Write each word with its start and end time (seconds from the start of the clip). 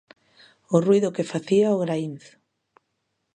O 0.75 0.77
ruído 0.87 1.13
que 1.15 1.29
facía 1.33 1.75
o 1.75 1.81
graínzo. 1.83 2.33